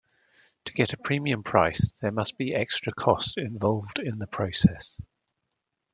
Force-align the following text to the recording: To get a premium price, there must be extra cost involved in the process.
To 0.65 0.73
get 0.73 0.93
a 0.93 0.97
premium 0.97 1.43
price, 1.43 1.91
there 2.01 2.09
must 2.11 2.35
be 2.35 2.55
extra 2.55 2.91
cost 2.91 3.37
involved 3.37 3.99
in 3.99 4.17
the 4.17 4.25
process. 4.25 4.97